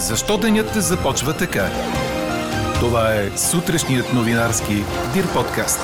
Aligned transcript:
Защо 0.00 0.38
денят 0.38 0.66
започва 0.74 1.36
така? 1.36 1.66
Това 2.80 3.14
е 3.14 3.38
сутрешният 3.38 4.12
новинарски 4.14 4.74
Дир 5.14 5.24
подкаст. 5.34 5.80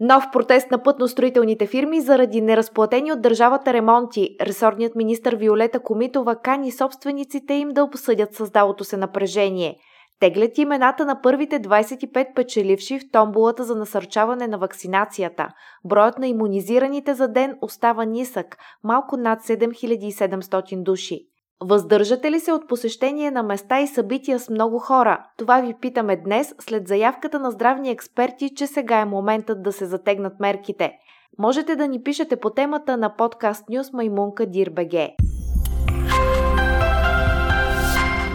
Нов 0.00 0.24
протест 0.32 0.70
на 0.70 0.78
пътно-строителните 0.78 1.68
фирми 1.68 2.00
заради 2.00 2.40
неразплатени 2.40 3.12
от 3.12 3.22
държавата 3.22 3.72
ремонти. 3.72 4.36
Ресорният 4.40 4.96
министр 4.96 5.36
Виолета 5.36 5.80
Комитова 5.80 6.36
кани 6.36 6.72
собствениците 6.72 7.54
им 7.54 7.68
да 7.68 7.84
обсъдят 7.84 8.34
създалото 8.34 8.84
се 8.84 8.96
напрежение– 8.96 9.76
Теглят 10.22 10.58
имената 10.58 11.04
на 11.04 11.20
първите 11.20 11.60
25 11.60 12.34
печеливши 12.34 12.98
в 12.98 13.10
томбулата 13.12 13.64
за 13.64 13.76
насърчаване 13.76 14.46
на 14.46 14.58
вакцинацията. 14.58 15.48
Броят 15.84 16.18
на 16.18 16.26
иммунизираните 16.26 17.14
за 17.14 17.28
ден 17.28 17.56
остава 17.60 18.04
нисък, 18.04 18.56
малко 18.84 19.16
над 19.16 19.40
7700 19.42 20.82
души. 20.82 21.20
Въздържате 21.60 22.30
ли 22.30 22.40
се 22.40 22.52
от 22.52 22.68
посещение 22.68 23.30
на 23.30 23.42
места 23.42 23.80
и 23.80 23.86
събития 23.86 24.38
с 24.38 24.50
много 24.50 24.78
хора? 24.78 25.24
Това 25.38 25.60
ви 25.60 25.74
питаме 25.80 26.16
днес, 26.16 26.54
след 26.60 26.88
заявката 26.88 27.38
на 27.38 27.50
здравни 27.50 27.90
експерти, 27.90 28.54
че 28.54 28.66
сега 28.66 28.98
е 28.98 29.04
моментът 29.04 29.62
да 29.62 29.72
се 29.72 29.86
затегнат 29.86 30.40
мерките. 30.40 30.92
Можете 31.38 31.76
да 31.76 31.88
ни 31.88 32.02
пишете 32.02 32.36
по 32.36 32.50
темата 32.50 32.96
на 32.96 33.16
подкаст 33.16 33.68
Нюс 33.68 33.92
Маймунка 33.92 34.46
Дирбеге. 34.46 35.14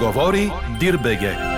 Говори 0.00 0.50
Дирбеге. 0.80 1.53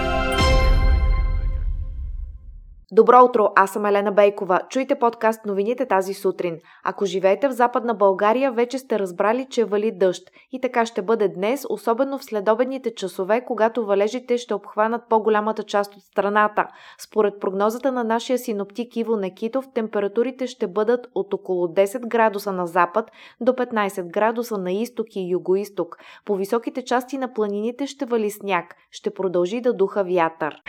Добро 2.92 3.24
утро, 3.24 3.48
аз 3.56 3.70
съм 3.70 3.86
Елена 3.86 4.12
Бейкова. 4.12 4.60
Чуйте 4.68 4.98
подкаст 4.98 5.46
новините 5.46 5.86
тази 5.86 6.14
сутрин. 6.14 6.58
Ако 6.84 7.06
живеете 7.06 7.48
в 7.48 7.52
Западна 7.52 7.94
България, 7.94 8.52
вече 8.52 8.78
сте 8.78 8.98
разбрали, 8.98 9.46
че 9.50 9.64
вали 9.64 9.92
дъжд. 9.92 10.22
И 10.52 10.60
така 10.60 10.86
ще 10.86 11.02
бъде 11.02 11.28
днес, 11.28 11.66
особено 11.68 12.18
в 12.18 12.24
следобедните 12.24 12.94
часове, 12.94 13.44
когато 13.44 13.86
валежите 13.86 14.38
ще 14.38 14.54
обхванат 14.54 15.02
по-голямата 15.08 15.62
част 15.62 15.96
от 15.96 16.02
страната. 16.02 16.66
Според 16.98 17.40
прогнозата 17.40 17.92
на 17.92 18.04
нашия 18.04 18.38
синоптик 18.38 18.96
Иво 18.96 19.16
Некитов, 19.16 19.68
температурите 19.74 20.46
ще 20.46 20.66
бъдат 20.66 21.06
от 21.14 21.34
около 21.34 21.66
10 21.66 22.08
градуса 22.08 22.52
на 22.52 22.66
запад 22.66 23.10
до 23.40 23.52
15 23.52 24.10
градуса 24.10 24.58
на 24.58 24.72
изток 24.72 25.06
и 25.16 25.30
югоисток. 25.30 25.98
По 26.24 26.36
високите 26.36 26.84
части 26.84 27.18
на 27.18 27.32
планините 27.32 27.86
ще 27.86 28.04
вали 28.04 28.30
сняг. 28.30 28.74
Ще 28.90 29.10
продължи 29.10 29.60
да 29.60 29.72
духа 29.72 30.04
вятър. 30.04 30.62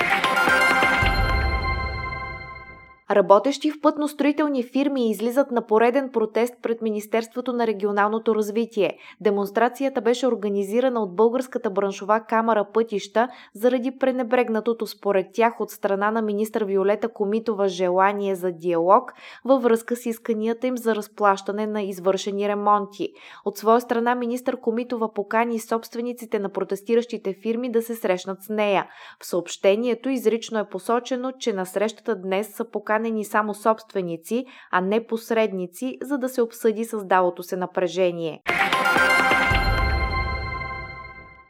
Работещи 3.12 3.72
в 3.72 3.82
пътно-строителни 3.82 4.64
фирми 4.64 5.10
излизат 5.10 5.52
на 5.52 5.66
пореден 5.66 6.10
протест 6.10 6.54
пред 6.62 6.82
Министерството 6.82 7.54
на 7.54 7.68
регионалното 7.68 8.36
развитие. 8.36 8.98
Демонстрацията 9.22 10.02
беше 10.02 10.28
организирана 10.28 11.04
от 11.04 11.16
Българската 11.16 11.70
браншова 11.70 12.20
камера 12.20 12.66
пътища 12.74 13.28
заради 13.54 13.98
пренебрегнатото 13.98 14.88
според 14.88 15.28
тях 15.34 15.62
от 15.62 15.70
страна 15.70 16.12
на 16.12 16.22
министър 16.22 16.64
Виолета 16.64 17.10
Комитова 17.10 17.68
желание 17.68 18.36
за 18.36 18.52
диалог 18.52 19.14
във 19.46 19.64
връзка 19.64 19.96
с 19.96 20.06
исканията 20.06 20.68
им 20.68 20.78
за 20.78 20.96
разплащане 20.96 21.68
на 21.68 21.82
извършени 21.82 22.48
ремонти. 22.48 23.10
От 23.46 23.58
своя 23.58 23.82
страна 23.82 24.16
министър 24.16 24.60
Комитова 24.60 25.14
покани 25.14 25.60
собствениците 25.60 26.40
на 26.40 26.50
протестиращите 26.50 27.36
фирми 27.42 27.72
да 27.72 27.82
се 27.82 27.96
срещнат 27.96 28.44
с 28.44 28.50
нея. 28.50 28.88
В 29.20 29.26
съобщението 29.26 30.10
изрично 30.10 30.60
е 30.60 30.70
посочено, 30.70 31.32
че 31.40 31.54
на 31.54 31.66
срещата 31.66 32.16
днес 32.16 32.56
са 32.56 32.66
покани 32.66 32.97
поканени 32.98 33.26
само 33.26 33.54
собственици, 33.54 34.46
а 34.72 34.82
не 34.82 35.08
посредници, 35.08 35.98
за 36.02 36.18
да 36.18 36.30
се 36.30 36.42
обсъди 36.42 36.86
създалото 36.86 37.44
се 37.44 37.58
напрежение. 37.58 38.42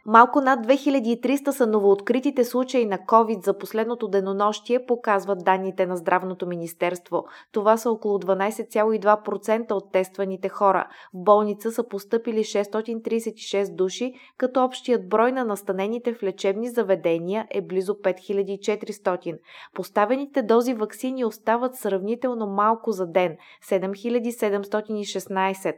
Малко 0.09 0.41
над 0.41 0.67
2300 0.67 1.49
са 1.49 1.67
новооткритите 1.67 2.43
случаи 2.43 2.85
на 2.85 2.97
COVID 2.97 3.45
за 3.45 3.57
последното 3.57 4.07
денонощие, 4.07 4.85
показват 4.85 5.43
данните 5.43 5.85
на 5.85 5.97
Здравното 5.97 6.47
министерство. 6.47 7.25
Това 7.51 7.77
са 7.77 7.91
около 7.91 8.19
12,2% 8.19 9.71
от 9.71 9.91
тестваните 9.91 10.49
хора. 10.49 10.87
В 11.13 11.23
болница 11.23 11.71
са 11.71 11.87
поступили 11.87 12.43
636 12.43 13.75
души, 13.75 14.13
като 14.37 14.63
общият 14.63 15.09
брой 15.09 15.31
на 15.31 15.45
настанените 15.45 16.13
в 16.13 16.23
лечебни 16.23 16.69
заведения 16.69 17.47
е 17.49 17.61
близо 17.61 17.93
5400. 17.93 19.39
Поставените 19.73 20.41
дози 20.41 20.73
вакцини 20.73 21.25
остават 21.25 21.75
сравнително 21.75 22.47
малко 22.47 22.91
за 22.91 23.07
ден– 23.07 23.37
7716 23.69 25.75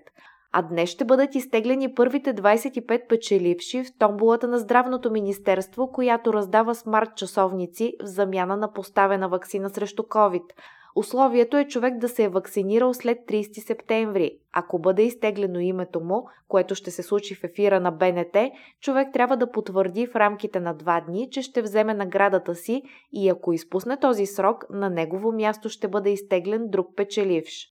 а 0.51 0.61
днес 0.61 0.89
ще 0.89 1.05
бъдат 1.05 1.35
изтеглени 1.35 1.93
първите 1.93 2.33
25 2.33 3.07
печеливши 3.07 3.83
в 3.83 3.97
томбулата 3.99 4.47
на 4.47 4.59
Здравното 4.59 5.11
министерство, 5.11 5.91
която 5.91 6.33
раздава 6.33 6.75
смарт 6.75 7.09
часовници 7.15 7.93
в 8.03 8.05
замяна 8.05 8.57
на 8.57 8.73
поставена 8.73 9.29
вакцина 9.29 9.69
срещу 9.69 10.03
COVID. 10.03 10.43
Условието 10.95 11.57
е 11.57 11.67
човек 11.67 11.97
да 11.97 12.09
се 12.09 12.23
е 12.23 12.29
вакцинирал 12.29 12.93
след 12.93 13.17
30 13.17 13.67
септември. 13.67 14.31
Ако 14.53 14.79
бъде 14.79 15.03
изтеглено 15.03 15.59
името 15.59 15.99
му, 15.99 16.27
което 16.47 16.75
ще 16.75 16.91
се 16.91 17.03
случи 17.03 17.35
в 17.35 17.43
ефира 17.43 17.79
на 17.79 17.91
БНТ, 17.91 18.37
човек 18.81 19.07
трябва 19.13 19.37
да 19.37 19.51
потвърди 19.51 20.07
в 20.07 20.15
рамките 20.15 20.59
на 20.59 20.73
два 20.73 21.01
дни, 21.01 21.27
че 21.31 21.41
ще 21.41 21.61
вземе 21.61 21.93
наградата 21.93 22.55
си 22.55 22.81
и 23.13 23.29
ако 23.29 23.53
изпусне 23.53 23.99
този 23.99 24.25
срок, 24.25 24.65
на 24.69 24.89
негово 24.89 25.31
място 25.31 25.69
ще 25.69 25.87
бъде 25.87 26.09
изтеглен 26.09 26.69
друг 26.69 26.87
печеливш. 26.95 27.69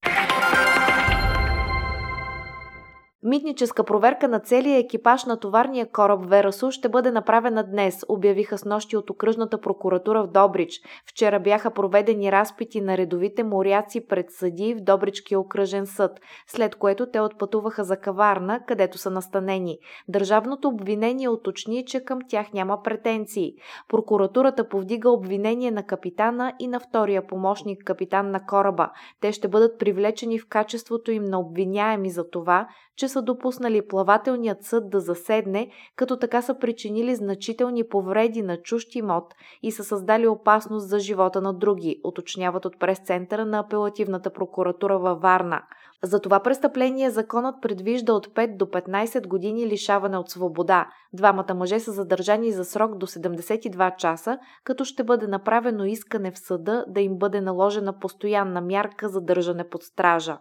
Митническа 3.23 3.85
проверка 3.85 4.29
на 4.29 4.41
целия 4.41 4.79
екипаж 4.79 5.25
на 5.25 5.41
товарния 5.41 5.91
кораб 5.93 6.21
Верасу 6.27 6.71
ще 6.71 6.89
бъде 6.89 7.11
направена 7.11 7.65
днес, 7.65 8.05
обявиха 8.09 8.59
с 8.59 8.65
нощи 8.65 8.97
от 8.97 9.11
окръжната 9.11 9.61
прокуратура 9.61 10.23
в 10.23 10.27
Добрич. 10.27 10.81
Вчера 11.07 11.41
бяха 11.41 11.71
проведени 11.71 12.33
разпити 12.33 12.81
на 12.81 12.97
редовите 12.97 13.45
моряци 13.45 14.07
пред 14.07 14.27
съди 14.31 14.75
в 14.75 14.81
Добричкия 14.81 15.41
окръжен 15.41 15.87
съд, 15.87 16.21
след 16.47 16.75
което 16.75 17.11
те 17.11 17.21
отпътуваха 17.21 17.85
за 17.85 17.97
каварна, 17.97 18.61
където 18.67 18.99
са 18.99 19.11
настанени. 19.11 19.79
Държавното 20.09 20.69
обвинение 20.69 21.29
уточни, 21.29 21.85
че 21.87 22.05
към 22.05 22.19
тях 22.29 22.53
няма 22.53 22.83
претенции. 22.83 23.53
Прокуратурата 23.89 24.69
повдига 24.69 25.11
обвинение 25.11 25.71
на 25.71 25.83
капитана 25.83 26.53
и 26.59 26.69
на 26.69 26.81
втория 26.81 27.27
помощник 27.27 27.85
капитан 27.85 28.31
на 28.31 28.47
кораба. 28.47 28.91
Те 29.21 29.33
ще 29.33 29.49
бъдат 29.49 29.79
привлечени 29.79 30.39
в 30.39 30.49
качеството 30.49 31.11
им 31.11 31.25
на 31.25 31.41
обвиняеми 31.41 32.11
за 32.11 32.31
това, 32.31 32.69
че 32.97 33.08
са 33.09 33.23
допуснали 33.23 33.87
плавателният 33.87 34.63
съд 34.63 34.91
да 34.91 35.01
заседне, 35.01 35.71
като 35.97 36.17
така 36.17 36.43
са 36.43 36.59
причинили 36.59 37.15
значителни 37.15 37.89
повреди 37.89 38.43
на 38.43 38.57
чужд 38.57 38.95
имот 38.95 39.35
и 39.63 39.73
са 39.73 39.85
създали 39.85 40.27
опасност 40.27 40.89
за 40.89 40.99
живота 40.99 41.41
на 41.41 41.55
други, 41.55 42.01
уточняват 42.05 42.65
от 42.65 42.79
прес-центъра 42.79 43.47
на 43.47 43.59
апелативната 43.59 44.31
прокуратура 44.31 44.99
във 44.99 45.21
Варна. 45.21 45.63
За 46.03 46.21
това 46.21 46.41
престъпление 46.41 47.11
законът 47.11 47.55
предвижда 47.63 48.13
от 48.13 48.27
5 48.27 48.57
до 48.57 48.65
15 48.65 49.27
години 49.27 49.67
лишаване 49.67 50.19
от 50.19 50.31
свобода. 50.31 50.87
Двамата 51.13 51.55
мъже 51.55 51.81
са 51.81 51.93
задържани 51.93 52.53
за 52.53 52.65
срок 52.65 52.99
до 52.99 53.07
72 53.07 53.97
часа, 53.97 54.39
като 54.65 54.85
ще 54.85 55.05
бъде 55.05 55.27
направено 55.27 55.85
искане 55.85 56.31
в 56.31 56.39
съда 56.39 56.85
да 56.89 57.01
им 57.01 57.19
бъде 57.19 57.41
наложена 57.41 57.99
постоянна 57.99 58.61
мярка 58.61 59.09
за 59.09 59.21
държане 59.21 59.69
под 59.69 59.83
стража. 59.83 60.39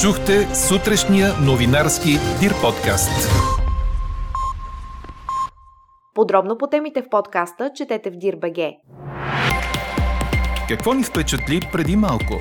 Чухте 0.00 0.54
сутрешния 0.54 1.34
новинарски 1.46 2.18
Дир 2.40 2.52
подкаст. 2.62 3.30
Подробно 6.14 6.58
по 6.58 6.66
темите 6.66 7.02
в 7.02 7.10
подкаста 7.10 7.70
четете 7.74 8.10
в 8.10 8.14
Дир.бг. 8.16 8.58
Какво 10.68 10.94
ни 10.94 11.02
впечатли 11.02 11.60
преди 11.72 11.96
малко? 11.96 12.40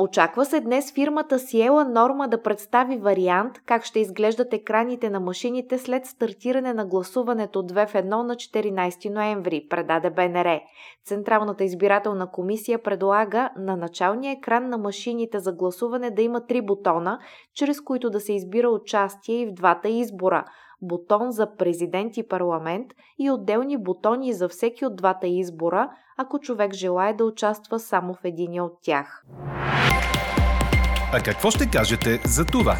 Очаква 0.00 0.44
се 0.44 0.60
днес 0.60 0.92
фирмата 0.92 1.38
Сиела 1.38 1.84
Норма 1.84 2.28
да 2.28 2.42
представи 2.42 2.96
вариант 2.96 3.52
как 3.66 3.84
ще 3.84 4.00
изглеждат 4.00 4.52
екраните 4.52 5.10
на 5.10 5.20
машините 5.20 5.78
след 5.78 6.06
стартиране 6.06 6.74
на 6.74 6.86
гласуването 6.86 7.62
2 7.62 7.86
в 7.86 7.92
1 7.92 8.04
на 8.04 8.34
14 8.34 9.10
ноември, 9.10 9.66
предаде 9.70 10.10
БНР. 10.10 10.60
Централната 11.04 11.64
избирателна 11.64 12.30
комисия 12.30 12.82
предлага 12.82 13.50
на 13.56 13.76
началния 13.76 14.32
екран 14.32 14.68
на 14.68 14.78
машините 14.78 15.38
за 15.38 15.52
гласуване 15.52 16.10
да 16.10 16.22
има 16.22 16.46
три 16.46 16.62
бутона, 16.62 17.18
чрез 17.54 17.80
които 17.80 18.10
да 18.10 18.20
се 18.20 18.32
избира 18.32 18.68
участие 18.68 19.40
и 19.40 19.46
в 19.46 19.52
двата 19.52 19.88
избора– 19.88 20.44
бутон 20.82 21.30
за 21.30 21.56
президент 21.56 22.16
и 22.16 22.28
парламент 22.28 22.86
и 23.18 23.30
отделни 23.30 23.76
бутони 23.76 24.32
за 24.32 24.48
всеки 24.48 24.86
от 24.86 24.96
двата 24.96 25.26
избора, 25.26 25.90
ако 26.16 26.38
човек 26.38 26.74
желая 26.74 27.16
да 27.16 27.24
участва 27.24 27.78
само 27.78 28.14
в 28.14 28.24
един 28.24 28.60
от 28.60 28.72
тях. 28.82 29.24
А 31.12 31.20
какво 31.24 31.50
ще 31.50 31.70
кажете 31.70 32.20
за 32.24 32.44
това? 32.44 32.76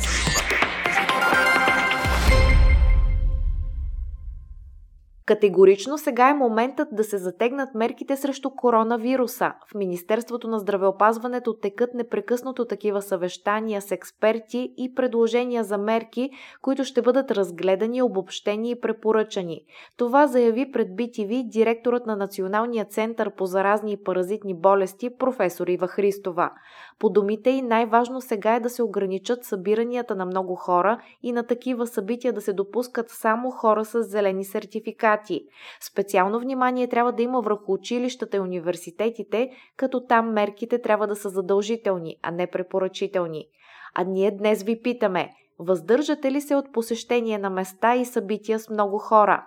Категорично 5.29 5.99
сега 5.99 6.29
е 6.29 6.35
моментът 6.35 6.89
да 6.93 7.05
се 7.05 7.19
затегнат 7.19 7.75
мерките 7.75 8.17
срещу 8.17 8.51
коронавируса. 8.51 9.53
В 9.71 9.75
Министерството 9.75 10.49
на 10.49 10.59
здравеопазването 10.59 11.55
текат 11.55 11.95
непрекъснато 11.95 12.65
такива 12.65 13.03
съвещания 13.03 13.83
с 13.83 13.91
експерти 13.91 14.75
и 14.77 14.95
предложения 14.95 15.65
за 15.65 15.79
мерки, 15.79 16.31
които 16.63 16.85
ще 16.85 17.03
бъдат 17.03 17.31
разгледани, 17.31 18.03
обобщени 18.03 18.71
и 18.71 18.81
препоръчани. 18.81 19.61
Това 19.97 20.27
заяви 20.27 20.73
пред 20.73 20.89
BTV 20.89 21.49
директорът 21.49 22.07
на 22.07 22.17
Националния 22.17 22.85
център 22.85 23.31
по 23.31 23.47
заразни 23.47 23.93
и 23.93 24.03
паразитни 24.05 24.55
болести 24.55 25.11
професор 25.19 25.67
Ива 25.67 25.89
Христова. 25.89 26.51
По 26.99 27.11
думите 27.11 27.51
и 27.51 27.63
най-важно 27.63 28.21
сега 28.21 28.55
е 28.55 28.61
да 28.61 28.71
се 28.71 28.83
ограничат 28.83 29.45
събиранията 29.45 30.15
на 30.15 30.27
много 30.27 30.55
хора 30.55 31.01
и 31.23 31.33
на 31.33 31.47
такива 31.47 31.87
събития 31.87 32.33
да 32.33 32.41
се 32.41 32.53
допускат 32.53 33.11
само 33.11 33.51
хора 33.51 33.85
с 33.85 34.03
зелени 34.03 34.45
сертификати. 34.45 35.45
Специално 35.81 36.41
внимание 36.41 36.89
трябва 36.89 37.13
да 37.13 37.23
има 37.23 37.41
върху 37.41 37.73
училищата 37.73 38.37
и 38.37 38.41
университетите, 38.41 39.51
като 39.77 40.07
там 40.07 40.33
мерките 40.33 40.83
трябва 40.83 41.07
да 41.07 41.17
са 41.17 41.29
задължителни, 41.29 42.17
а 42.23 42.31
не 42.31 42.47
препоръчителни. 42.47 43.47
А 43.95 44.05
ние 44.05 44.31
днес 44.31 44.63
ви 44.63 44.83
питаме– 44.83 45.35
Въздържате 45.59 46.33
ли 46.33 46.41
се 46.41 46.55
от 46.55 46.73
посещение 46.73 47.39
на 47.39 47.51
места 47.51 47.95
и 47.95 48.05
събития 48.05 48.59
с 48.59 48.71
много 48.71 48.99
хора? 48.99 49.47